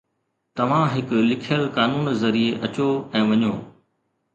توهان 0.59 0.85
هڪ 0.93 1.07
لکيل 1.29 1.63
قانون 1.77 2.09
ذريعي 2.23 2.51
اچو 2.65 2.93
۽ 3.23 3.27
وڃو 3.33 3.57